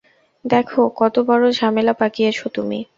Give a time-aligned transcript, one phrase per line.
[0.45, 2.79] দেখো কত বড় ঝামেলা পাকিয়েছো তুমি।